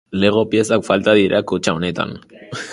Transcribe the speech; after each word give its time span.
Lego 0.21 0.41
piezak 0.53 0.87
falta 0.87 1.15
dira 1.19 1.43
kutxa 1.53 1.77
honetan. 1.77 2.19